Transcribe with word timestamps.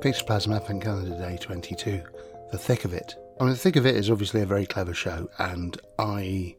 Plasm 0.00 0.54
Advent 0.54 0.82
Calendar 0.82 1.18
Day 1.18 1.36
22, 1.36 2.02
The 2.52 2.58
Thick 2.58 2.86
of 2.86 2.94
It. 2.94 3.16
I 3.38 3.44
mean, 3.44 3.52
The 3.52 3.58
Thick 3.58 3.76
of 3.76 3.84
It 3.84 3.96
is 3.96 4.10
obviously 4.10 4.40
a 4.40 4.46
very 4.46 4.64
clever 4.64 4.94
show, 4.94 5.28
and 5.38 5.78
I 5.98 6.56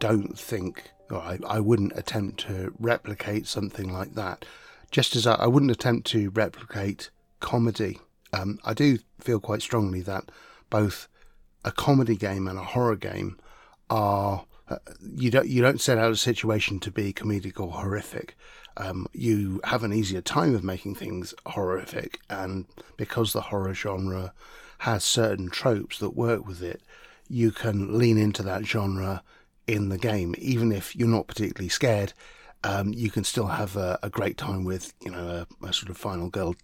don't 0.00 0.36
think, 0.36 0.90
or 1.08 1.18
I, 1.18 1.38
I 1.46 1.60
wouldn't 1.60 1.96
attempt 1.96 2.40
to 2.48 2.74
replicate 2.80 3.46
something 3.46 3.92
like 3.92 4.16
that, 4.16 4.44
just 4.90 5.14
as 5.14 5.24
I, 5.24 5.34
I 5.34 5.46
wouldn't 5.46 5.70
attempt 5.70 6.08
to 6.08 6.30
replicate 6.30 7.10
comedy. 7.38 8.00
Um, 8.32 8.58
I 8.64 8.74
do 8.74 8.98
feel 9.20 9.38
quite 9.38 9.62
strongly 9.62 10.00
that 10.02 10.24
both 10.68 11.06
a 11.64 11.70
comedy 11.70 12.16
game 12.16 12.48
and 12.48 12.58
a 12.58 12.64
horror 12.64 12.96
game 12.96 13.38
are 13.88 14.46
you 15.14 15.30
don't 15.30 15.48
you 15.48 15.62
don't 15.62 15.80
set 15.80 15.98
out 15.98 16.12
a 16.12 16.16
situation 16.16 16.80
to 16.80 16.90
be 16.90 17.12
comedic 17.12 17.60
or 17.60 17.72
horrific. 17.72 18.36
Um, 18.76 19.06
you 19.12 19.60
have 19.64 19.82
an 19.82 19.92
easier 19.92 20.20
time 20.20 20.54
of 20.54 20.64
making 20.64 20.94
things 20.94 21.34
horrific, 21.46 22.20
and 22.28 22.66
because 22.96 23.32
the 23.32 23.40
horror 23.42 23.74
genre 23.74 24.32
has 24.78 25.04
certain 25.04 25.50
tropes 25.50 25.98
that 25.98 26.16
work 26.16 26.46
with 26.46 26.62
it, 26.62 26.82
you 27.28 27.50
can 27.50 27.98
lean 27.98 28.16
into 28.16 28.42
that 28.42 28.64
genre 28.64 29.22
in 29.66 29.88
the 29.88 29.98
game, 29.98 30.34
even 30.38 30.72
if 30.72 30.96
you're 30.96 31.08
not 31.08 31.26
particularly 31.26 31.68
scared. 31.68 32.12
Um, 32.62 32.92
you 32.92 33.10
can 33.10 33.24
still 33.24 33.46
have 33.46 33.76
a, 33.76 33.98
a, 34.02 34.10
great 34.10 34.36
time 34.36 34.64
with, 34.64 34.92
you 35.02 35.10
know, 35.10 35.46
a, 35.62 35.66
a, 35.66 35.72
sort 35.72 35.88
of 35.88 35.96
final 35.96 36.28
girl 36.28 36.54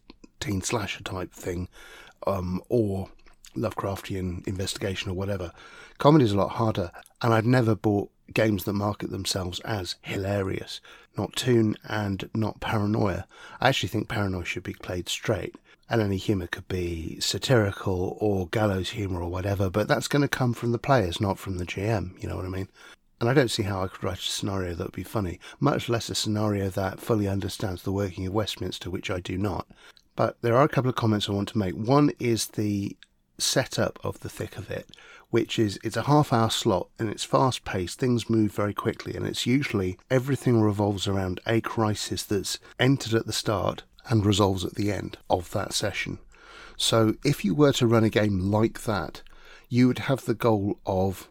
teen 0.40 0.60
slasher 0.60 1.02
type 1.02 1.32
thing, 1.32 1.68
um, 2.26 2.60
or 2.68 3.08
Lovecraftian 3.56 4.46
investigation 4.46 5.10
or 5.10 5.14
whatever. 5.14 5.52
Comedy 5.98 6.24
is 6.24 6.32
a 6.32 6.36
lot 6.36 6.52
harder, 6.52 6.90
and 7.22 7.32
I've 7.32 7.46
never 7.46 7.74
bought 7.74 8.10
games 8.32 8.64
that 8.64 8.72
market 8.72 9.10
themselves 9.10 9.60
as 9.60 9.96
hilarious. 10.02 10.80
Not 11.16 11.36
Toon 11.36 11.76
and 11.84 12.28
not 12.34 12.60
Paranoia. 12.60 13.26
I 13.60 13.68
actually 13.68 13.88
think 13.88 14.08
Paranoia 14.08 14.44
should 14.44 14.62
be 14.62 14.74
played 14.74 15.08
straight, 15.08 15.54
and 15.88 16.00
any 16.00 16.16
humour 16.16 16.46
could 16.46 16.68
be 16.68 17.18
satirical 17.20 18.16
or 18.20 18.48
gallows 18.48 18.90
humour 18.90 19.22
or 19.22 19.30
whatever, 19.30 19.70
but 19.70 19.88
that's 19.88 20.08
going 20.08 20.22
to 20.22 20.28
come 20.28 20.52
from 20.52 20.72
the 20.72 20.78
players, 20.78 21.20
not 21.20 21.38
from 21.38 21.58
the 21.58 21.66
GM, 21.66 22.20
you 22.22 22.28
know 22.28 22.36
what 22.36 22.44
I 22.44 22.48
mean? 22.48 22.68
And 23.20 23.30
I 23.30 23.34
don't 23.34 23.50
see 23.50 23.62
how 23.62 23.82
I 23.82 23.88
could 23.88 24.04
write 24.04 24.18
a 24.18 24.22
scenario 24.22 24.74
that 24.74 24.84
would 24.88 24.92
be 24.92 25.02
funny, 25.02 25.40
much 25.58 25.88
less 25.88 26.10
a 26.10 26.14
scenario 26.14 26.68
that 26.70 27.00
fully 27.00 27.28
understands 27.28 27.82
the 27.82 27.92
working 27.92 28.26
of 28.26 28.34
Westminster, 28.34 28.90
which 28.90 29.10
I 29.10 29.20
do 29.20 29.38
not. 29.38 29.66
But 30.16 30.36
there 30.42 30.56
are 30.56 30.64
a 30.64 30.68
couple 30.68 30.90
of 30.90 30.96
comments 30.96 31.28
I 31.28 31.32
want 31.32 31.48
to 31.50 31.58
make. 31.58 31.74
One 31.74 32.10
is 32.18 32.46
the 32.46 32.96
setup 33.38 33.98
of 34.04 34.20
the 34.20 34.28
thick 34.28 34.56
of 34.56 34.70
it, 34.70 34.88
which 35.30 35.58
is 35.58 35.78
it's 35.82 35.96
a 35.96 36.02
half 36.02 36.32
hour 36.32 36.50
slot 36.50 36.88
and 36.98 37.08
it's 37.08 37.24
fast 37.24 37.64
paced, 37.64 37.98
things 37.98 38.30
move 38.30 38.52
very 38.52 38.74
quickly, 38.74 39.14
and 39.14 39.26
it's 39.26 39.46
usually 39.46 39.98
everything 40.10 40.60
revolves 40.60 41.06
around 41.08 41.40
a 41.46 41.60
crisis 41.60 42.22
that's 42.22 42.58
entered 42.78 43.14
at 43.14 43.26
the 43.26 43.32
start 43.32 43.82
and 44.08 44.24
resolves 44.24 44.64
at 44.64 44.74
the 44.74 44.92
end 44.92 45.18
of 45.28 45.50
that 45.52 45.72
session. 45.72 46.18
So 46.76 47.14
if 47.24 47.44
you 47.44 47.54
were 47.54 47.72
to 47.72 47.86
run 47.86 48.04
a 48.04 48.10
game 48.10 48.38
like 48.38 48.82
that, 48.84 49.22
you 49.68 49.88
would 49.88 50.00
have 50.00 50.24
the 50.24 50.34
goal 50.34 50.78
of 50.86 51.28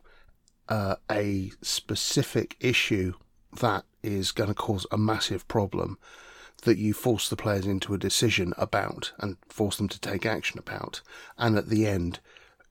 uh, 0.68 0.96
a 1.10 1.52
specific 1.62 2.58
issue 2.60 3.14
that 3.60 3.86
is 4.04 4.32
going 4.32 4.50
to 4.50 4.54
cause 4.54 4.86
a 4.92 4.98
massive 4.98 5.48
problem 5.48 5.98
that 6.66 6.78
you 6.78 6.94
force 6.94 7.30
the 7.30 7.36
players 7.36 7.66
into 7.66 7.94
a 7.94 7.98
decision 7.98 8.54
about 8.58 9.14
and 9.20 9.38
force 9.48 9.78
them 9.78 9.88
to 9.88 10.00
take 10.00 10.26
action 10.26 10.60
about. 10.60 11.02
And 11.38 11.58
at 11.58 11.70
the 11.70 11.88
end, 11.88 12.20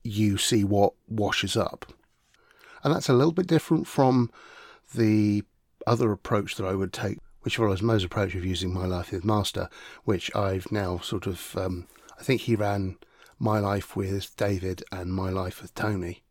you 0.03 0.37
see 0.37 0.63
what 0.63 0.93
washes 1.07 1.57
up. 1.57 1.91
And 2.83 2.93
that's 2.93 3.09
a 3.09 3.13
little 3.13 3.31
bit 3.31 3.47
different 3.47 3.87
from 3.87 4.29
the 4.93 5.43
other 5.87 6.11
approach 6.11 6.55
that 6.55 6.65
I 6.65 6.75
would 6.75 6.93
take, 6.93 7.17
which 7.41 7.57
follows 7.57 7.81
Mo's 7.81 8.03
approach 8.03 8.35
of 8.35 8.45
using 8.45 8.73
My 8.73 8.85
Life 8.85 9.11
with 9.11 9.25
Master, 9.25 9.69
which 10.03 10.33
I've 10.35 10.71
now 10.71 10.99
sort 10.99 11.25
of, 11.25 11.55
um, 11.57 11.87
I 12.19 12.23
think 12.23 12.41
he 12.41 12.55
ran 12.55 12.97
My 13.39 13.59
Life 13.59 13.95
with 13.95 14.35
David 14.35 14.83
and 14.91 15.11
My 15.13 15.29
Life 15.29 15.61
with 15.61 15.73
Tony. 15.73 16.23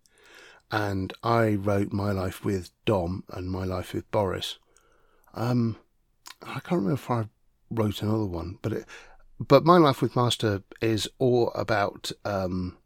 And 0.71 1.13
I 1.23 1.55
wrote 1.55 1.93
My 1.93 2.13
Life 2.13 2.45
with 2.45 2.71
Dom 2.85 3.25
and 3.31 3.51
My 3.51 3.65
Life 3.65 3.95
with 3.95 4.09
Boris. 4.11 4.59
Um, 5.35 5.77
I 6.43 6.61
can't 6.61 6.83
remember 6.83 6.93
if 6.93 7.11
I 7.11 7.25
wrote 7.71 8.03
another 8.03 8.27
one, 8.27 8.59
but 8.63 8.73
it, 8.73 8.85
but 9.41 9.65
My 9.65 9.79
Life 9.79 10.01
with 10.01 10.17
Master 10.17 10.63
is 10.81 11.09
all 11.19 11.51
about 11.55 12.13
um, 12.25 12.77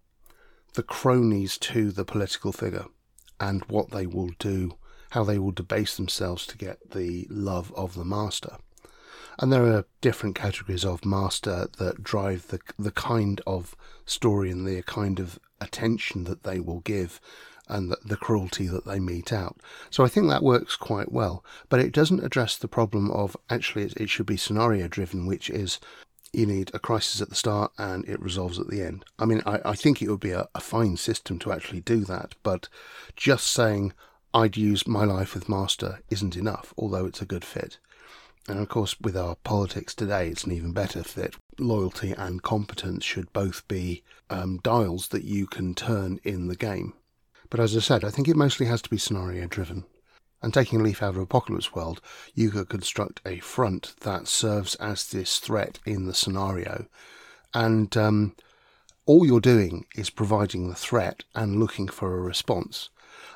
the 0.75 0.83
cronies 0.83 1.59
to 1.59 1.91
the 1.91 2.05
political 2.05 2.53
figure 2.53 2.87
and 3.41 3.65
what 3.66 3.91
they 3.91 4.06
will 4.06 4.31
do, 4.39 4.77
how 5.11 5.25
they 5.25 5.39
will 5.39 5.53
debase 5.53 5.97
themselves 5.97 6.47
to 6.47 6.56
get 6.56 6.91
the 6.91 7.27
love 7.31 7.72
of 7.77 7.94
the 7.94 8.05
master. 8.05 8.56
And 9.39 9.53
there 9.53 9.66
are 9.66 9.87
different 10.00 10.34
categories 10.34 10.84
of 10.84 11.05
master 11.05 11.69
that 11.78 12.03
drive 12.03 12.49
the 12.49 12.59
the 12.78 12.91
kind 12.91 13.41
of 13.47 13.77
story 14.05 14.50
and 14.50 14.66
the 14.66 14.83
kind 14.83 15.21
of 15.21 15.39
attention 15.60 16.25
that 16.25 16.43
they 16.43 16.59
will 16.59 16.81
give 16.81 17.21
and 17.68 17.90
the, 17.90 17.98
the 18.04 18.16
cruelty 18.16 18.66
that 18.66 18.84
they 18.84 18.98
mete 18.98 19.32
out. 19.32 19.56
So 19.90 20.04
I 20.04 20.08
think 20.08 20.28
that 20.28 20.42
works 20.42 20.76
quite 20.76 21.12
well, 21.12 21.44
but 21.68 21.80
it 21.80 21.92
doesn't 21.92 22.24
address 22.24 22.56
the 22.56 22.68
problem 22.68 23.10
of 23.10 23.36
actually 23.50 23.84
it, 23.84 23.96
it 23.96 24.10
should 24.10 24.26
be 24.26 24.36
scenario 24.36 24.88
driven, 24.88 25.26
which 25.26 25.50
is 25.50 25.78
you 26.32 26.46
need 26.46 26.70
a 26.74 26.78
crisis 26.78 27.20
at 27.20 27.28
the 27.28 27.34
start 27.34 27.72
and 27.78 28.06
it 28.08 28.20
resolves 28.20 28.58
at 28.58 28.68
the 28.68 28.82
end. 28.82 29.04
I 29.18 29.24
mean, 29.24 29.42
I, 29.46 29.60
I 29.64 29.74
think 29.74 30.02
it 30.02 30.10
would 30.10 30.20
be 30.20 30.32
a, 30.32 30.46
a, 30.54 30.60
fine 30.60 30.96
system 30.96 31.38
to 31.40 31.52
actually 31.52 31.80
do 31.80 32.04
that, 32.04 32.34
but 32.42 32.68
just 33.16 33.46
saying 33.46 33.94
I'd 34.34 34.56
use 34.56 34.86
my 34.86 35.04
life 35.04 35.34
with 35.34 35.48
Master 35.48 36.00
isn't 36.10 36.36
enough, 36.36 36.74
although 36.76 37.06
it's 37.06 37.22
a 37.22 37.26
good 37.26 37.44
fit. 37.44 37.78
And 38.46 38.58
of 38.58 38.68
course, 38.68 38.98
with 39.00 39.16
our 39.16 39.36
politics 39.36 39.94
today, 39.94 40.28
it's 40.28 40.44
an 40.44 40.52
even 40.52 40.72
better 40.72 41.02
fit. 41.02 41.36
Loyalty 41.58 42.12
and 42.12 42.42
competence 42.42 43.04
should 43.04 43.32
both 43.32 43.66
be 43.68 44.02
um, 44.30 44.60
dials 44.62 45.08
that 45.08 45.24
you 45.24 45.46
can 45.46 45.74
turn 45.74 46.18
in 46.24 46.48
the 46.48 46.56
game. 46.56 46.94
But 47.50 47.60
as 47.60 47.76
I 47.76 47.81
said, 47.81 48.04
I 48.04 48.10
think 48.10 48.28
it 48.28 48.36
mostly 48.36 48.66
has 48.66 48.82
to 48.82 48.91
be 48.91 48.98
scenario 48.98 49.47
driven. 49.47 49.84
And 50.41 50.54
taking 50.54 50.81
a 50.81 50.84
leaf 50.84 51.03
out 51.03 51.16
of 51.16 51.20
Apocalypse 51.20 51.75
World, 51.75 52.00
you 52.34 52.50
could 52.50 52.69
construct 52.69 53.20
a 53.26 53.41
front 53.41 53.94
that 54.00 54.28
serves 54.28 54.76
as 54.76 55.09
this 55.09 55.38
threat 55.38 55.81
in 55.84 56.06
the 56.06 56.14
scenario. 56.14 56.86
And 57.54 57.97
um, 57.97 58.36
all 59.06 59.26
you're 59.26 59.41
doing 59.41 59.86
is 59.97 60.10
providing 60.10 60.69
the 60.69 60.76
threat 60.76 61.25
and 61.34 61.59
looking 61.59 61.88
for 61.88 62.14
a 62.14 62.20
response. 62.20 62.91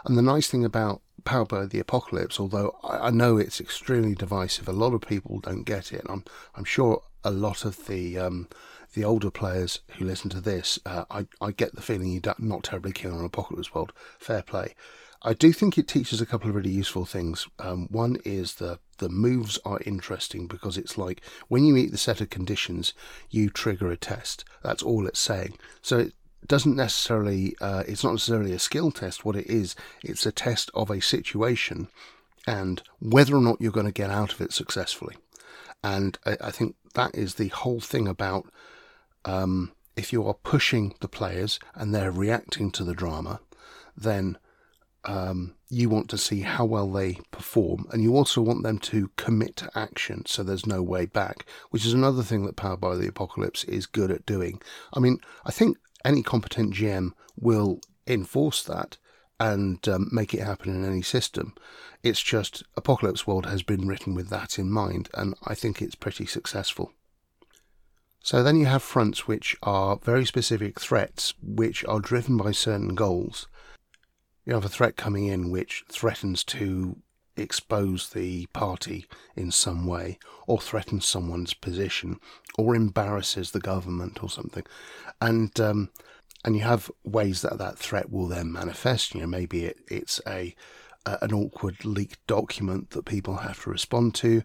And 0.04 0.16
the 0.16 0.22
nice 0.22 0.48
thing 0.48 0.64
about 0.64 1.02
Powered 1.24 1.48
by 1.48 1.66
the 1.66 1.78
Apocalypse, 1.78 2.40
although 2.40 2.76
I 2.82 3.10
know 3.10 3.36
it's 3.36 3.60
extremely 3.60 4.16
divisive, 4.16 4.68
a 4.68 4.72
lot 4.72 4.92
of 4.92 5.02
people 5.02 5.38
don't 5.38 5.62
get 5.62 5.92
it. 5.92 6.04
I'm 6.08 6.24
I'm 6.56 6.64
sure 6.64 7.02
a 7.22 7.30
lot 7.30 7.64
of 7.64 7.86
the 7.86 8.18
um, 8.18 8.48
the 8.94 9.04
older 9.04 9.30
players 9.30 9.80
who 9.98 10.04
listen 10.04 10.30
to 10.30 10.40
this, 10.40 10.78
uh, 10.86 11.04
I 11.10 11.26
I 11.40 11.52
get 11.52 11.74
the 11.74 11.82
feeling 11.82 12.12
you're 12.12 12.34
not 12.38 12.64
terribly 12.64 12.92
keen 12.92 13.12
on 13.12 13.24
Apocalypse 13.24 13.74
World. 13.74 13.92
Fair 14.18 14.42
play. 14.42 14.74
I 15.24 15.34
do 15.34 15.52
think 15.52 15.78
it 15.78 15.86
teaches 15.86 16.20
a 16.20 16.26
couple 16.26 16.50
of 16.50 16.56
really 16.56 16.70
useful 16.70 17.04
things. 17.04 17.46
Um, 17.60 17.86
one 17.90 18.18
is 18.24 18.56
the 18.56 18.80
the 18.98 19.08
moves 19.08 19.58
are 19.64 19.80
interesting 19.86 20.46
because 20.46 20.76
it's 20.76 20.98
like 20.98 21.22
when 21.48 21.64
you 21.64 21.72
meet 21.72 21.92
the 21.92 21.98
set 21.98 22.20
of 22.20 22.30
conditions, 22.30 22.92
you 23.30 23.48
trigger 23.48 23.90
a 23.90 23.96
test. 23.96 24.44
That's 24.62 24.82
all 24.82 25.06
it's 25.06 25.20
saying. 25.20 25.58
So 25.80 25.98
it 25.98 26.12
doesn't 26.46 26.76
necessarily 26.76 27.54
uh, 27.60 27.84
it's 27.86 28.02
not 28.02 28.12
necessarily 28.12 28.52
a 28.52 28.58
skill 28.58 28.90
test. 28.90 29.24
What 29.24 29.36
it 29.36 29.46
is, 29.46 29.76
it's 30.02 30.26
a 30.26 30.32
test 30.32 30.70
of 30.74 30.90
a 30.90 31.00
situation 31.00 31.88
and 32.46 32.82
whether 32.98 33.36
or 33.36 33.40
not 33.40 33.60
you're 33.60 33.70
going 33.70 33.86
to 33.86 33.92
get 33.92 34.10
out 34.10 34.32
of 34.32 34.40
it 34.40 34.52
successfully. 34.52 35.16
And 35.84 36.18
I, 36.26 36.36
I 36.40 36.50
think 36.50 36.74
that 36.94 37.14
is 37.14 37.34
the 37.36 37.48
whole 37.48 37.80
thing 37.80 38.08
about 38.08 38.46
um, 39.24 39.72
if 39.96 40.12
you 40.12 40.26
are 40.26 40.34
pushing 40.34 40.94
the 41.00 41.08
players 41.08 41.58
and 41.74 41.94
they're 41.94 42.12
reacting 42.12 42.70
to 42.72 42.84
the 42.84 42.94
drama, 42.94 43.40
then 43.96 44.38
um, 45.04 45.54
you 45.68 45.88
want 45.88 46.08
to 46.10 46.18
see 46.18 46.40
how 46.40 46.64
well 46.64 46.90
they 46.90 47.18
perform, 47.30 47.86
and 47.90 48.02
you 48.02 48.14
also 48.14 48.40
want 48.40 48.62
them 48.62 48.78
to 48.78 49.10
commit 49.16 49.56
to 49.56 49.70
action 49.74 50.24
so 50.26 50.42
there's 50.42 50.66
no 50.66 50.82
way 50.82 51.06
back, 51.06 51.44
which 51.70 51.84
is 51.84 51.92
another 51.92 52.22
thing 52.22 52.44
that 52.46 52.56
Powered 52.56 52.80
by 52.80 52.94
the 52.94 53.08
Apocalypse 53.08 53.64
is 53.64 53.86
good 53.86 54.10
at 54.10 54.26
doing. 54.26 54.60
I 54.92 55.00
mean, 55.00 55.18
I 55.44 55.50
think 55.50 55.76
any 56.04 56.22
competent 56.22 56.74
GM 56.74 57.12
will 57.36 57.80
enforce 58.06 58.62
that 58.64 58.98
and 59.40 59.86
um, 59.88 60.08
make 60.12 60.34
it 60.34 60.40
happen 60.40 60.74
in 60.74 60.84
any 60.84 61.02
system. 61.02 61.54
It's 62.02 62.22
just 62.22 62.62
Apocalypse 62.76 63.26
World 63.26 63.46
has 63.46 63.62
been 63.62 63.88
written 63.88 64.14
with 64.14 64.28
that 64.28 64.58
in 64.58 64.70
mind, 64.70 65.08
and 65.14 65.34
I 65.44 65.54
think 65.54 65.82
it's 65.82 65.96
pretty 65.96 66.26
successful. 66.26 66.92
So 68.22 68.42
then 68.42 68.56
you 68.56 68.66
have 68.66 68.82
fronts 68.82 69.26
which 69.26 69.56
are 69.62 69.96
very 69.96 70.24
specific 70.24 70.80
threats 70.80 71.34
which 71.42 71.84
are 71.86 72.00
driven 72.00 72.36
by 72.36 72.52
certain 72.52 72.94
goals 72.94 73.48
you 74.44 74.54
have 74.54 74.64
a 74.64 74.68
threat 74.68 74.96
coming 74.96 75.26
in 75.26 75.50
which 75.50 75.84
threatens 75.88 76.42
to 76.44 76.96
expose 77.36 78.10
the 78.10 78.46
party 78.46 79.06
in 79.36 79.50
some 79.50 79.86
way, 79.86 80.18
or 80.46 80.60
threatens 80.60 81.06
someone's 81.06 81.54
position, 81.54 82.18
or 82.58 82.74
embarrasses 82.74 83.52
the 83.52 83.60
government 83.60 84.22
or 84.22 84.28
something, 84.28 84.64
and 85.20 85.58
um, 85.60 85.90
and 86.44 86.56
you 86.56 86.62
have 86.62 86.90
ways 87.04 87.42
that 87.42 87.58
that 87.58 87.78
threat 87.78 88.10
will 88.10 88.26
then 88.26 88.52
manifest. 88.52 89.14
You 89.14 89.22
know, 89.22 89.26
maybe 89.28 89.66
it, 89.66 89.78
it's 89.88 90.20
a 90.26 90.54
an 91.06 91.32
awkward 91.32 91.84
leaked 91.84 92.24
document 92.26 92.90
that 92.90 93.04
people 93.04 93.38
have 93.38 93.62
to 93.62 93.70
respond 93.70 94.14
to. 94.16 94.42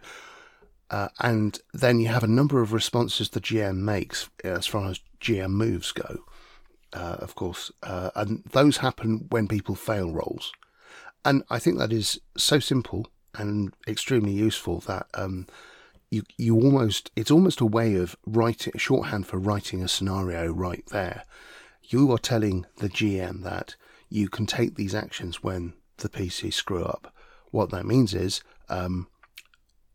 Uh, 0.89 1.10
and 1.19 1.60
then 1.74 2.00
you 2.00 2.07
have 2.07 2.24
a 2.24 2.28
number 2.28 2.62
of 2.62 2.72
responses 2.72 3.30
the 3.30 3.42
GM 3.42 3.78
makes 3.78 4.30
as 4.44 4.66
far 4.66 4.89
as 4.89 5.01
GM 5.19 5.51
moves 5.51 5.92
go, 5.92 6.19
uh, 6.94 7.18
of 7.19 7.36
course, 7.36 7.72
uh, 7.84 8.12
and 8.16 8.44
those 8.51 8.78
happen 8.78 9.28
when 9.30 9.48
people 9.48 9.75
fail 9.75 10.12
rolls. 10.12 10.51
And 11.25 11.44
I 11.50 11.60
think 11.60 11.78
that 11.78 11.92
is 11.92 12.22
so 12.38 12.60
simple 12.60 13.07
and 13.36 13.74
extremely 13.86 14.31
useful 14.31 14.80
that 14.81 15.07
um, 15.13 15.48
you 16.10 16.24
you 16.38 16.56
almost 16.56 17.12
it's 17.16 17.31
almost 17.31 17.60
a 17.60 17.66
way 17.66 17.95
of 17.95 18.16
writing 18.25 18.74
shorthand 18.78 19.28
for 19.28 19.38
writing 19.38 19.83
a 19.83 19.88
scenario 19.88 20.51
right 20.51 20.86
there. 20.92 21.24
You 21.83 22.12
are 22.12 22.18
telling 22.18 22.66
the 22.78 22.90
GM 22.90 23.44
that 23.44 23.75
you 24.10 24.30
can 24.30 24.45
take 24.45 24.75
these 24.75 24.95
actions 24.95 25.44
when 25.44 25.74
the 25.98 26.10
PC 26.10 26.54
screw 26.54 26.83
up. 26.83 27.13
What 27.51 27.72
that 27.72 27.86
means 27.86 28.13
is 28.13 28.42
um, 28.69 29.07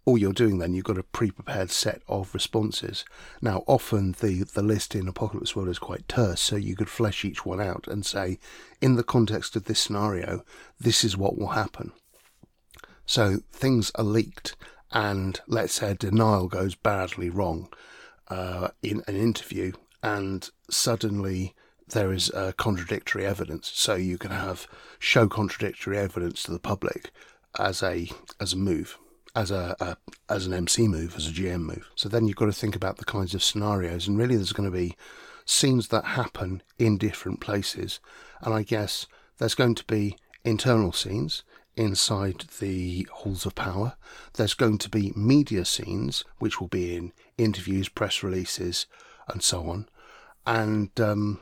all 0.04 0.18
you're 0.18 0.32
doing 0.32 0.58
then 0.58 0.74
you've 0.74 0.84
got 0.84 0.98
a 0.98 1.02
pre-prepared 1.02 1.70
set 1.70 2.02
of 2.08 2.34
responses. 2.34 3.04
Now 3.40 3.62
often 3.66 4.12
the 4.12 4.44
the 4.44 4.62
list 4.62 4.94
in 4.94 5.06
apocalypse 5.06 5.54
world 5.54 5.68
is 5.68 5.78
quite 5.78 6.08
terse 6.08 6.40
so 6.40 6.56
you 6.56 6.74
could 6.74 6.88
flesh 6.88 7.24
each 7.24 7.46
one 7.46 7.60
out 7.60 7.86
and 7.86 8.04
say 8.04 8.38
in 8.80 8.96
the 8.96 9.04
context 9.04 9.54
of 9.54 9.64
this 9.64 9.80
scenario 9.80 10.44
this 10.78 11.04
is 11.04 11.16
what 11.16 11.38
will 11.38 11.48
happen. 11.48 11.92
So 13.06 13.38
things 13.52 13.92
are 13.94 14.04
leaked 14.04 14.56
and 14.90 15.40
let's 15.46 15.74
say 15.74 15.94
denial 15.94 16.48
goes 16.48 16.74
badly 16.74 17.30
wrong 17.30 17.68
uh, 18.28 18.68
in 18.82 19.02
an 19.06 19.16
interview 19.16 19.72
and 20.02 20.48
suddenly 20.68 21.54
there 21.88 22.12
is 22.12 22.30
uh, 22.30 22.52
contradictory 22.56 23.24
evidence. 23.26 23.70
So 23.74 23.94
you 23.94 24.18
can 24.18 24.30
have 24.30 24.66
show 24.98 25.28
contradictory 25.28 25.98
evidence 25.98 26.42
to 26.44 26.50
the 26.50 26.58
public 26.58 27.10
as 27.58 27.82
a 27.82 28.08
as 28.40 28.52
a 28.52 28.56
move 28.56 28.98
as 29.34 29.50
a, 29.50 29.74
a, 29.80 29.96
as 30.28 30.46
an 30.46 30.52
MC 30.52 30.88
move, 30.88 31.14
as 31.16 31.26
a 31.26 31.32
GM 31.32 31.62
move. 31.62 31.90
So 31.94 32.08
then 32.08 32.26
you've 32.26 32.36
got 32.36 32.46
to 32.46 32.52
think 32.52 32.76
about 32.76 32.98
the 32.98 33.04
kinds 33.04 33.34
of 33.34 33.42
scenarios, 33.42 34.06
and 34.06 34.18
really 34.18 34.36
there's 34.36 34.52
going 34.52 34.70
to 34.70 34.76
be 34.76 34.96
scenes 35.44 35.88
that 35.88 36.04
happen 36.04 36.62
in 36.78 36.98
different 36.98 37.40
places, 37.40 38.00
and 38.40 38.54
I 38.54 38.62
guess 38.62 39.06
there's 39.38 39.54
going 39.54 39.74
to 39.76 39.84
be 39.84 40.16
internal 40.44 40.92
scenes 40.92 41.44
inside 41.74 42.44
the 42.60 43.08
halls 43.10 43.46
of 43.46 43.54
power. 43.54 43.94
There's 44.34 44.54
going 44.54 44.78
to 44.78 44.90
be 44.90 45.12
media 45.16 45.64
scenes, 45.64 46.24
which 46.38 46.60
will 46.60 46.68
be 46.68 46.94
in 46.94 47.12
interviews, 47.38 47.88
press 47.88 48.22
releases, 48.22 48.86
and 49.28 49.42
so 49.42 49.68
on, 49.68 49.88
and 50.46 50.90
um, 51.00 51.40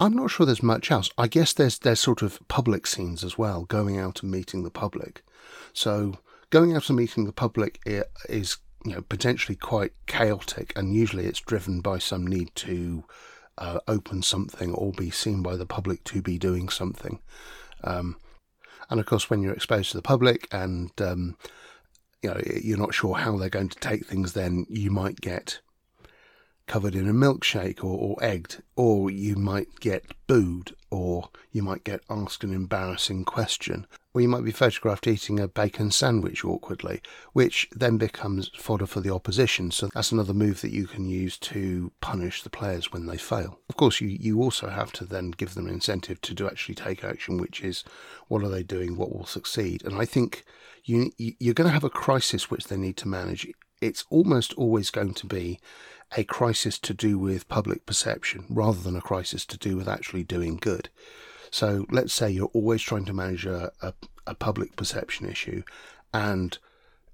I'm 0.00 0.14
not 0.14 0.30
sure 0.30 0.46
there's 0.46 0.62
much 0.62 0.90
else. 0.90 1.10
I 1.16 1.28
guess 1.28 1.52
there's 1.52 1.78
there's 1.78 2.00
sort 2.00 2.22
of 2.22 2.40
public 2.48 2.86
scenes 2.86 3.22
as 3.22 3.38
well, 3.38 3.64
going 3.64 3.98
out 3.98 4.22
and 4.22 4.30
meeting 4.32 4.62
the 4.62 4.70
public. 4.70 5.22
So 5.72 6.18
going 6.50 6.74
out 6.74 6.88
and 6.88 6.96
meeting 6.96 7.24
the 7.24 7.32
public 7.32 7.80
is 8.28 8.58
you 8.84 8.92
know 8.92 9.02
potentially 9.02 9.56
quite 9.56 9.92
chaotic, 10.06 10.72
and 10.76 10.94
usually 10.94 11.26
it's 11.26 11.40
driven 11.40 11.80
by 11.80 11.98
some 11.98 12.26
need 12.26 12.54
to 12.56 13.04
uh, 13.58 13.80
open 13.88 14.22
something 14.22 14.72
or 14.72 14.92
be 14.92 15.10
seen 15.10 15.42
by 15.42 15.56
the 15.56 15.66
public 15.66 16.04
to 16.04 16.22
be 16.22 16.38
doing 16.38 16.68
something. 16.68 17.18
Um, 17.84 18.16
and 18.90 19.00
of 19.00 19.06
course, 19.06 19.28
when 19.28 19.42
you're 19.42 19.52
exposed 19.52 19.90
to 19.90 19.96
the 19.96 20.02
public 20.02 20.48
and 20.52 20.90
um, 21.00 21.36
you 22.22 22.30
know 22.30 22.40
you're 22.62 22.78
not 22.78 22.94
sure 22.94 23.16
how 23.16 23.36
they're 23.36 23.48
going 23.48 23.68
to 23.68 23.80
take 23.80 24.06
things, 24.06 24.32
then 24.32 24.66
you 24.68 24.90
might 24.90 25.20
get 25.20 25.60
covered 26.66 26.94
in 26.94 27.08
a 27.08 27.14
milkshake 27.14 27.82
or, 27.82 27.98
or 27.98 28.22
egged, 28.22 28.62
or 28.76 29.10
you 29.10 29.34
might 29.36 29.80
get 29.80 30.04
booed, 30.26 30.74
or 30.90 31.30
you 31.50 31.62
might 31.62 31.82
get 31.82 32.02
asked 32.10 32.44
an 32.44 32.52
embarrassing 32.52 33.24
question, 33.24 33.86
or 34.18 34.20
you 34.20 34.28
might 34.28 34.44
be 34.44 34.50
photographed 34.50 35.06
eating 35.06 35.38
a 35.38 35.46
bacon 35.46 35.92
sandwich 35.92 36.44
awkwardly, 36.44 37.00
which 37.34 37.68
then 37.70 37.96
becomes 37.98 38.50
fodder 38.58 38.84
for 38.84 38.98
the 38.98 39.14
opposition. 39.14 39.70
So 39.70 39.90
that's 39.94 40.10
another 40.10 40.34
move 40.34 40.60
that 40.62 40.72
you 40.72 40.88
can 40.88 41.08
use 41.08 41.38
to 41.38 41.92
punish 42.00 42.42
the 42.42 42.50
players 42.50 42.92
when 42.92 43.06
they 43.06 43.16
fail. 43.16 43.60
Of 43.68 43.76
course, 43.76 44.00
you, 44.00 44.08
you 44.08 44.42
also 44.42 44.70
have 44.70 44.92
to 44.94 45.04
then 45.04 45.30
give 45.30 45.54
them 45.54 45.66
an 45.68 45.74
incentive 45.74 46.20
to 46.22 46.34
do 46.34 46.48
actually 46.48 46.74
take 46.74 47.04
action, 47.04 47.38
which 47.38 47.62
is 47.62 47.84
what 48.26 48.42
are 48.42 48.48
they 48.48 48.64
doing, 48.64 48.96
what 48.96 49.14
will 49.14 49.24
succeed. 49.24 49.84
And 49.84 49.96
I 49.96 50.04
think 50.04 50.44
you, 50.82 51.12
you're 51.16 51.54
going 51.54 51.68
to 51.68 51.72
have 51.72 51.84
a 51.84 51.90
crisis 51.90 52.50
which 52.50 52.64
they 52.64 52.76
need 52.76 52.96
to 52.96 53.08
manage. 53.08 53.46
It's 53.80 54.04
almost 54.10 54.52
always 54.54 54.90
going 54.90 55.14
to 55.14 55.26
be 55.26 55.60
a 56.16 56.24
crisis 56.24 56.76
to 56.80 56.92
do 56.92 57.20
with 57.20 57.48
public 57.48 57.86
perception 57.86 58.46
rather 58.50 58.80
than 58.80 58.96
a 58.96 59.00
crisis 59.00 59.46
to 59.46 59.56
do 59.56 59.76
with 59.76 59.86
actually 59.86 60.24
doing 60.24 60.56
good. 60.56 60.88
So 61.50 61.86
let's 61.90 62.12
say 62.12 62.30
you're 62.30 62.50
always 62.52 62.82
trying 62.82 63.04
to 63.06 63.12
manage 63.12 63.46
a, 63.46 63.72
a, 63.82 63.94
a 64.26 64.34
public 64.34 64.76
perception 64.76 65.28
issue 65.28 65.62
and 66.12 66.58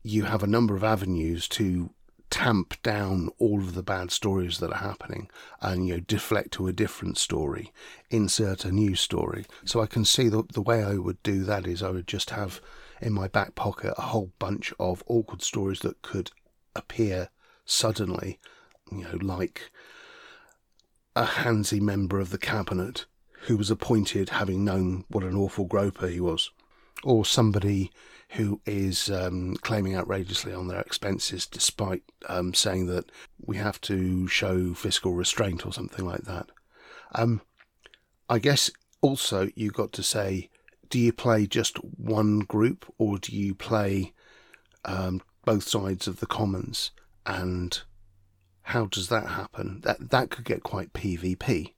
you 0.03 0.25
have 0.25 0.43
a 0.43 0.49
number 0.49 0.77
of 0.77 0.85
avenues 0.85 1.49
to 1.49 1.91
tamp 2.31 2.81
down 2.83 3.29
all 3.39 3.61
of 3.61 3.75
the 3.75 3.83
bad 3.83 4.11
stories 4.11 4.59
that 4.59 4.73
are 4.73 4.79
happening 4.79 5.29
and 5.61 5.87
you 5.87 5.95
know 5.95 6.01
deflect 6.01 6.51
to 6.53 6.67
a 6.67 6.73
different 6.73 7.17
story 7.17 7.73
insert 8.11 8.65
a 8.65 8.73
new 8.73 8.95
story. 8.97 9.47
So 9.65 9.81
i 9.81 9.87
can 9.87 10.05
see 10.05 10.29
the, 10.29 10.43
the 10.53 10.63
way 10.63 10.83
i 10.83 10.95
would 10.95 11.23
do 11.23 11.45
that 11.45 11.67
is 11.67 11.83
i 11.83 11.91
would 11.91 12.09
just 12.09 12.31
have 12.31 12.61
in 13.01 13.13
my 13.13 13.29
back 13.29 13.55
pocket 13.55 13.95
a 13.97 14.03
whole 14.03 14.33
bunch 14.39 14.73
of 14.81 15.05
awkward 15.07 15.43
stories 15.43 15.81
that 15.81 16.03
could 16.03 16.33
appear 16.75 17.29
suddenly 17.65 18.41
you 18.91 19.05
know, 19.05 19.19
like 19.21 19.71
a 21.17 21.25
handsy 21.25 21.81
member 21.81 22.19
of 22.19 22.31
the 22.31 22.39
cabinet 22.39 23.07
who 23.45 23.57
was 23.57 23.71
appointed 23.71 24.31
having 24.31 24.65
known 24.65 25.05
what 25.09 25.25
an 25.25 25.37
awful 25.37 25.65
groper 25.65 26.09
he 26.09 26.21
was, 26.21 26.51
or 27.03 27.25
somebody 27.25 27.91
who 28.31 28.61
is 28.67 29.11
um, 29.11 29.55
claiming 29.63 29.95
outrageously 29.95 30.53
on 30.53 30.67
their 30.67 30.81
expenses 30.81 31.47
despite 31.47 32.03
um, 32.29 32.53
saying 32.53 32.87
that 32.87 33.11
we 33.45 33.57
have 33.57 33.81
to 33.81 34.27
show 34.27 34.75
fiscal 34.75 35.13
restraint 35.15 35.65
or 35.65 35.73
something 35.73 36.05
like 36.05 36.23
that. 36.23 36.47
Um, 37.15 37.43
I 38.29 38.39
guess 38.39 38.71
also 39.03 39.51
you've 39.55 39.75
got 39.75 39.93
to 39.93 40.03
say, 40.03 40.49
do 40.89 40.99
you 40.99 41.13
play 41.13 41.47
just 41.47 41.77
one 41.85 42.41
group 42.41 42.93
or 42.99 43.19
do 43.19 43.37
you 43.37 43.55
play 43.55 44.13
um, 44.85 45.21
both 45.45 45.69
sides 45.69 46.09
of 46.09 46.21
the 46.21 46.27
commons 46.27 46.91
and 47.27 47.83
how 48.63 48.87
does 48.87 49.09
that 49.11 49.29
happen? 49.29 49.83
That 49.85 50.11
that 50.11 50.31
could 50.31 50.45
get 50.45 50.63
quite 50.63 50.93
PvP. 50.93 51.75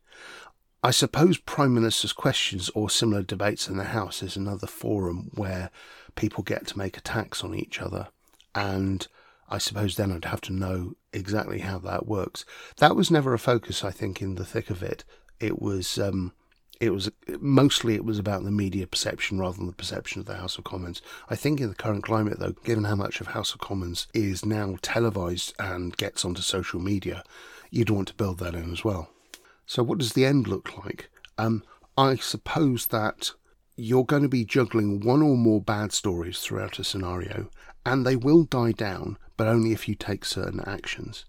I 0.86 0.92
suppose 0.92 1.36
Prime 1.36 1.74
Minister's 1.74 2.12
questions 2.12 2.70
or 2.72 2.88
similar 2.88 3.24
debates 3.24 3.66
in 3.66 3.76
the 3.76 3.86
House 3.86 4.22
is 4.22 4.36
another 4.36 4.68
forum 4.68 5.32
where 5.34 5.70
people 6.14 6.44
get 6.44 6.68
to 6.68 6.78
make 6.78 6.96
attacks 6.96 7.42
on 7.42 7.56
each 7.56 7.82
other. 7.82 8.06
And 8.54 9.04
I 9.48 9.58
suppose 9.58 9.96
then 9.96 10.12
I'd 10.12 10.26
have 10.26 10.42
to 10.42 10.52
know 10.52 10.94
exactly 11.12 11.58
how 11.58 11.80
that 11.80 12.06
works. 12.06 12.44
That 12.76 12.94
was 12.94 13.10
never 13.10 13.34
a 13.34 13.38
focus, 13.40 13.82
I 13.82 13.90
think, 13.90 14.22
in 14.22 14.36
the 14.36 14.44
thick 14.44 14.70
of 14.70 14.80
it. 14.80 15.02
It 15.40 15.60
was 15.60 15.98
um, 15.98 16.32
it 16.80 16.90
was 16.90 17.10
mostly 17.40 17.96
it 17.96 18.04
was 18.04 18.20
about 18.20 18.44
the 18.44 18.52
media 18.52 18.86
perception 18.86 19.40
rather 19.40 19.56
than 19.56 19.66
the 19.66 19.72
perception 19.72 20.20
of 20.20 20.26
the 20.26 20.36
House 20.36 20.56
of 20.56 20.62
Commons. 20.62 21.02
I 21.28 21.34
think 21.34 21.60
in 21.60 21.68
the 21.68 21.74
current 21.74 22.04
climate, 22.04 22.38
though, 22.38 22.54
given 22.62 22.84
how 22.84 22.94
much 22.94 23.20
of 23.20 23.26
House 23.26 23.52
of 23.52 23.58
Commons 23.58 24.06
is 24.14 24.46
now 24.46 24.76
televised 24.82 25.52
and 25.58 25.96
gets 25.96 26.24
onto 26.24 26.42
social 26.42 26.78
media, 26.78 27.24
you'd 27.72 27.90
want 27.90 28.06
to 28.06 28.14
build 28.14 28.38
that 28.38 28.54
in 28.54 28.70
as 28.70 28.84
well. 28.84 29.10
So, 29.66 29.82
what 29.82 29.98
does 29.98 30.12
the 30.12 30.24
end 30.24 30.46
look 30.46 30.76
like? 30.84 31.10
Um, 31.36 31.64
I 31.98 32.16
suppose 32.16 32.86
that 32.86 33.32
you're 33.76 34.04
going 34.04 34.22
to 34.22 34.28
be 34.28 34.44
juggling 34.44 35.00
one 35.00 35.22
or 35.22 35.36
more 35.36 35.60
bad 35.60 35.92
stories 35.92 36.38
throughout 36.38 36.78
a 36.78 36.84
scenario, 36.84 37.50
and 37.84 38.06
they 38.06 38.16
will 38.16 38.44
die 38.44 38.72
down, 38.72 39.18
but 39.36 39.48
only 39.48 39.72
if 39.72 39.88
you 39.88 39.94
take 39.94 40.24
certain 40.24 40.60
actions. 40.60 41.24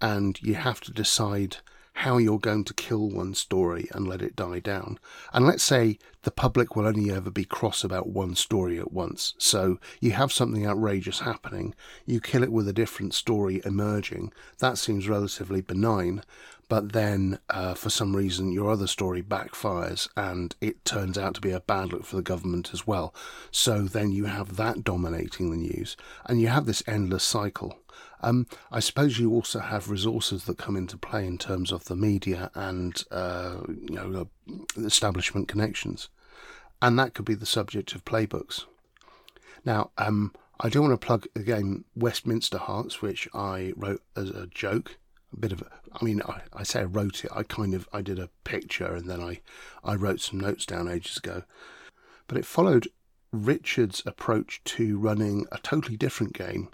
And 0.00 0.40
you 0.42 0.54
have 0.54 0.80
to 0.82 0.92
decide 0.92 1.56
how 1.98 2.16
you're 2.16 2.38
going 2.38 2.62
to 2.62 2.72
kill 2.74 3.10
one 3.10 3.34
story 3.34 3.88
and 3.92 4.06
let 4.06 4.22
it 4.22 4.36
die 4.36 4.60
down. 4.60 4.96
And 5.32 5.44
let's 5.44 5.64
say 5.64 5.98
the 6.22 6.30
public 6.30 6.76
will 6.76 6.86
only 6.86 7.10
ever 7.10 7.28
be 7.28 7.44
cross 7.44 7.82
about 7.82 8.08
one 8.08 8.36
story 8.36 8.78
at 8.78 8.92
once. 8.92 9.34
So 9.36 9.80
you 10.00 10.12
have 10.12 10.32
something 10.32 10.64
outrageous 10.64 11.20
happening, 11.20 11.74
you 12.06 12.20
kill 12.20 12.44
it 12.44 12.52
with 12.52 12.68
a 12.68 12.72
different 12.72 13.14
story 13.14 13.60
emerging. 13.64 14.32
That 14.58 14.78
seems 14.78 15.08
relatively 15.08 15.60
benign. 15.60 16.22
But 16.68 16.92
then, 16.92 17.40
uh, 17.50 17.74
for 17.74 17.90
some 17.90 18.14
reason, 18.14 18.52
your 18.52 18.70
other 18.70 18.86
story 18.86 19.22
backfires 19.22 20.08
and 20.16 20.54
it 20.60 20.84
turns 20.84 21.18
out 21.18 21.34
to 21.34 21.40
be 21.40 21.50
a 21.50 21.60
bad 21.60 21.92
look 21.92 22.04
for 22.04 22.14
the 22.14 22.22
government 22.22 22.70
as 22.72 22.86
well. 22.86 23.12
So 23.50 23.82
then 23.82 24.12
you 24.12 24.26
have 24.26 24.54
that 24.56 24.84
dominating 24.84 25.50
the 25.50 25.56
news, 25.56 25.96
and 26.26 26.40
you 26.40 26.46
have 26.46 26.66
this 26.66 26.84
endless 26.86 27.24
cycle. 27.24 27.78
Um, 28.20 28.46
I 28.70 28.80
suppose 28.80 29.18
you 29.18 29.32
also 29.32 29.60
have 29.60 29.90
resources 29.90 30.44
that 30.44 30.58
come 30.58 30.76
into 30.76 30.96
play 30.96 31.26
in 31.26 31.38
terms 31.38 31.70
of 31.70 31.84
the 31.84 31.96
media 31.96 32.50
and 32.54 33.02
uh, 33.10 33.58
you 33.66 33.94
know 33.94 34.28
establishment 34.76 35.48
connections, 35.48 36.08
and 36.82 36.98
that 36.98 37.14
could 37.14 37.24
be 37.24 37.34
the 37.34 37.46
subject 37.46 37.94
of 37.94 38.04
playbooks. 38.04 38.64
Now, 39.64 39.90
um, 39.98 40.32
I 40.60 40.68
do 40.68 40.82
want 40.82 40.98
to 40.98 41.06
plug 41.06 41.26
again 41.36 41.84
Westminster 41.94 42.58
Hearts, 42.58 43.00
which 43.00 43.28
I 43.32 43.72
wrote 43.76 44.02
as 44.16 44.30
a 44.30 44.46
joke. 44.46 44.98
A 45.32 45.36
bit 45.38 45.52
of, 45.52 45.62
a, 45.62 45.66
I 45.92 46.04
mean, 46.04 46.22
I, 46.26 46.40
I 46.52 46.62
say 46.62 46.80
I 46.80 46.84
wrote 46.84 47.24
it. 47.24 47.30
I 47.34 47.42
kind 47.42 47.74
of, 47.74 47.88
I 47.92 48.02
did 48.02 48.18
a 48.18 48.30
picture 48.44 48.94
and 48.94 49.08
then 49.08 49.20
I, 49.20 49.40
I 49.84 49.94
wrote 49.94 50.20
some 50.20 50.40
notes 50.40 50.66
down 50.66 50.88
ages 50.88 51.18
ago. 51.18 51.44
But 52.26 52.38
it 52.38 52.46
followed 52.46 52.88
Richard's 53.30 54.02
approach 54.06 54.62
to 54.64 54.98
running 54.98 55.46
a 55.52 55.58
totally 55.58 55.96
different 55.96 56.32
game 56.32 56.70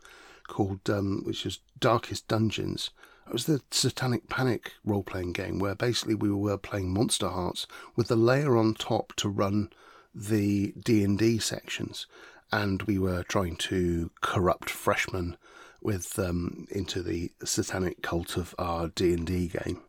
called 0.48 0.88
um, 0.88 1.22
which 1.24 1.46
is 1.46 1.60
Darkest 1.78 2.28
Dungeons, 2.28 2.90
It 3.26 3.32
was 3.32 3.46
the 3.46 3.62
Satanic 3.70 4.28
Panic 4.28 4.72
role 4.84 5.02
playing 5.02 5.32
game 5.32 5.58
where 5.58 5.74
basically 5.74 6.14
we 6.14 6.30
were 6.30 6.58
playing 6.58 6.94
Monsterhearts 6.94 7.66
with 7.96 8.08
the 8.08 8.16
layer 8.16 8.56
on 8.56 8.74
top 8.74 9.14
to 9.16 9.28
run 9.28 9.70
the 10.14 10.72
D&D 10.82 11.38
sections 11.38 12.06
and 12.52 12.82
we 12.82 12.98
were 12.98 13.24
trying 13.24 13.56
to 13.56 14.10
corrupt 14.20 14.70
freshmen 14.70 15.36
with 15.82 16.18
um, 16.18 16.66
into 16.70 17.02
the 17.02 17.32
satanic 17.44 18.00
cult 18.02 18.36
of 18.36 18.54
our 18.58 18.88
D&D 18.88 19.48
game. 19.48 19.82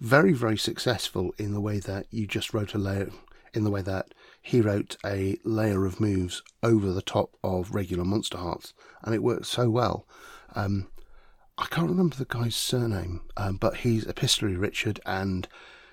Very 0.00 0.32
very 0.32 0.58
successful 0.58 1.34
in 1.38 1.52
the 1.52 1.60
way 1.60 1.78
that 1.80 2.06
you 2.10 2.26
just 2.26 2.52
wrote 2.52 2.74
a 2.74 2.78
layer 2.78 3.10
in 3.54 3.64
the 3.64 3.70
way 3.70 3.82
that 3.82 4.12
he 4.42 4.60
wrote 4.60 4.96
a 5.04 5.38
layer 5.44 5.86
of 5.86 6.00
moves 6.00 6.42
over 6.62 6.92
the 6.92 7.02
top 7.02 7.36
of 7.42 7.74
regular 7.74 8.04
Monsterhearts, 8.04 8.72
and 9.02 9.14
it 9.14 9.22
worked 9.22 9.46
so 9.46 9.70
well. 9.70 10.06
Um, 10.54 10.88
I 11.56 11.66
can't 11.66 11.88
remember 11.88 12.16
the 12.16 12.24
guy's 12.24 12.56
surname, 12.56 13.22
um, 13.36 13.56
but 13.56 13.78
he's 13.78 14.06
Epistolary 14.06 14.56
Richard, 14.56 15.00
and 15.06 15.48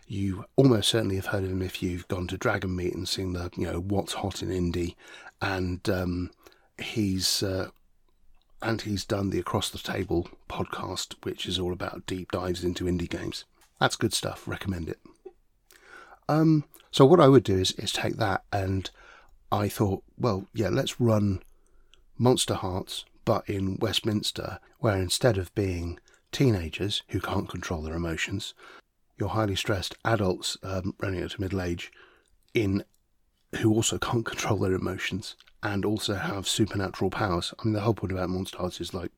you 0.07 0.45
almost 0.55 0.89
certainly 0.89 1.15
have 1.15 1.27
heard 1.27 1.43
of 1.43 1.51
him 1.51 1.61
if 1.61 1.81
you've 1.81 2.07
gone 2.07 2.27
to 2.27 2.37
Dragonmeet 2.37 2.93
and 2.93 3.07
seen 3.07 3.33
the, 3.33 3.51
you 3.55 3.65
know, 3.65 3.79
what's 3.79 4.13
hot 4.13 4.41
in 4.41 4.49
indie, 4.49 4.95
and 5.41 5.87
um, 5.89 6.31
he's 6.77 7.43
uh, 7.43 7.69
and 8.61 8.81
he's 8.81 9.05
done 9.05 9.29
the 9.29 9.39
Across 9.39 9.69
the 9.69 9.77
Table 9.77 10.27
podcast, 10.49 11.15
which 11.23 11.45
is 11.45 11.57
all 11.57 11.73
about 11.73 12.05
deep 12.05 12.31
dives 12.31 12.63
into 12.63 12.85
indie 12.85 13.09
games. 13.09 13.45
That's 13.79 13.95
good 13.95 14.13
stuff. 14.13 14.47
Recommend 14.47 14.89
it. 14.89 14.99
Um, 16.31 16.63
so 16.91 17.05
what 17.05 17.19
I 17.19 17.27
would 17.27 17.43
do 17.43 17.57
is 17.57 17.71
is 17.73 17.91
take 17.91 18.15
that, 18.17 18.43
and 18.53 18.89
I 19.51 19.67
thought, 19.67 20.03
well, 20.17 20.47
yeah, 20.53 20.69
let's 20.69 20.99
run 20.99 21.41
Monsterhearts 22.19 23.03
but 23.25 23.47
in 23.49 23.77
Westminster, 23.79 24.59
where 24.79 24.97
instead 24.97 25.37
of 25.37 25.53
being 25.53 25.99
teenagers 26.31 27.03
who 27.09 27.19
can't 27.19 27.49
control 27.49 27.81
their 27.81 27.93
emotions, 27.95 28.53
you're 29.19 29.29
highly 29.29 29.55
stressed 29.55 29.95
adults 30.05 30.57
um, 30.63 30.95
running 30.99 31.23
up 31.23 31.31
to 31.31 31.41
middle 31.41 31.61
age 31.61 31.91
in 32.53 32.83
who 33.57 33.73
also 33.73 33.97
can't 33.97 34.25
control 34.25 34.59
their 34.59 34.73
emotions 34.73 35.35
and 35.63 35.85
also 35.85 36.15
have 36.15 36.47
supernatural 36.47 37.11
powers. 37.11 37.53
I 37.59 37.65
mean, 37.65 37.73
the 37.73 37.81
whole 37.81 37.93
point 37.93 38.11
about 38.11 38.29
Monsterhearts 38.29 38.81
is 38.81 38.93
like, 38.93 39.11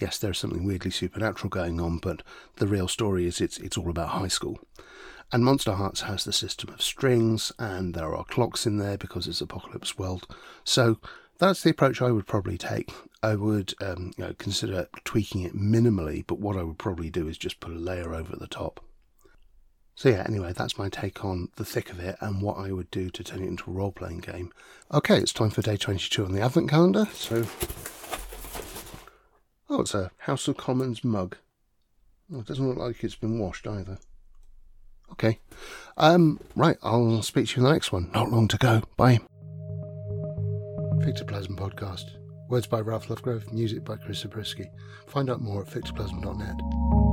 yes, 0.00 0.18
there's 0.18 0.38
something 0.38 0.64
weirdly 0.64 0.90
supernatural 0.90 1.48
going 1.48 1.80
on, 1.80 1.98
but 1.98 2.22
the 2.56 2.66
real 2.66 2.88
story 2.88 3.26
is 3.26 3.40
it's 3.40 3.58
it's 3.58 3.78
all 3.78 3.90
about 3.90 4.10
high 4.10 4.28
school. 4.28 4.58
And 5.32 5.44
Monsterhearts 5.44 6.00
has 6.00 6.24
the 6.24 6.32
system 6.32 6.70
of 6.70 6.82
strings, 6.82 7.52
and 7.58 7.94
there 7.94 8.14
are 8.14 8.24
clocks 8.24 8.66
in 8.66 8.78
there 8.78 8.96
because 8.96 9.26
it's 9.26 9.40
Apocalypse 9.40 9.98
World. 9.98 10.26
So 10.64 10.98
that's 11.38 11.62
the 11.62 11.70
approach 11.70 12.00
I 12.00 12.10
would 12.10 12.26
probably 12.26 12.58
take. 12.58 12.92
I 13.22 13.36
would 13.36 13.74
um, 13.82 14.12
you 14.16 14.24
know, 14.24 14.34
consider 14.38 14.88
tweaking 15.04 15.42
it 15.42 15.54
minimally, 15.54 16.24
but 16.26 16.38
what 16.38 16.56
I 16.56 16.62
would 16.62 16.78
probably 16.78 17.10
do 17.10 17.28
is 17.28 17.36
just 17.36 17.60
put 17.60 17.72
a 17.72 17.78
layer 17.78 18.14
over 18.14 18.36
the 18.36 18.46
top. 18.46 18.82
So 19.98 20.10
yeah, 20.10 20.22
anyway, 20.28 20.52
that's 20.52 20.78
my 20.78 20.88
take 20.88 21.24
on 21.24 21.48
the 21.56 21.64
thick 21.64 21.90
of 21.90 21.98
it 21.98 22.14
and 22.20 22.40
what 22.40 22.56
I 22.56 22.70
would 22.70 22.88
do 22.92 23.10
to 23.10 23.24
turn 23.24 23.42
it 23.42 23.48
into 23.48 23.68
a 23.68 23.72
role-playing 23.72 24.18
game. 24.18 24.52
Okay, 24.94 25.16
it's 25.16 25.32
time 25.32 25.50
for 25.50 25.60
day 25.60 25.76
22 25.76 26.24
on 26.24 26.30
the 26.30 26.40
Advent 26.40 26.70
calendar. 26.70 27.08
So, 27.12 27.44
oh, 29.68 29.80
it's 29.80 29.94
a 29.94 30.12
House 30.18 30.46
of 30.46 30.56
Commons 30.56 31.02
mug. 31.02 31.36
Oh, 32.32 32.38
it 32.38 32.46
doesn't 32.46 32.64
look 32.64 32.78
like 32.78 33.02
it's 33.02 33.16
been 33.16 33.40
washed 33.40 33.66
either. 33.66 33.98
Okay, 35.10 35.40
um, 35.96 36.38
right, 36.54 36.76
I'll 36.80 37.20
speak 37.22 37.48
to 37.48 37.56
you 37.56 37.62
in 37.62 37.68
the 37.68 37.72
next 37.72 37.90
one. 37.90 38.12
Not 38.14 38.30
long 38.30 38.46
to 38.46 38.56
go. 38.56 38.82
Bye. 38.96 39.18
Fictoplasm 41.02 41.56
Podcast. 41.56 42.04
Words 42.48 42.68
by 42.68 42.82
Ralph 42.82 43.08
Lovegrove, 43.08 43.52
music 43.52 43.84
by 43.84 43.96
Chris 43.96 44.20
Zabriskie. 44.20 44.70
Find 45.08 45.28
out 45.28 45.40
more 45.40 45.62
at 45.62 45.68
fictoplasm.net. 45.68 47.07